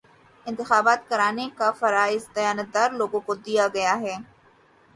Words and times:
انتخابات 0.45 1.01
کرانے 1.09 1.47
کا 1.57 1.69
فریضہ 1.79 2.33
دیانتدار 2.35 2.89
لوگوں 2.99 3.19
کو 3.25 3.33
دیا 3.45 3.67
گیا 3.73 3.93
ہے 4.01 4.15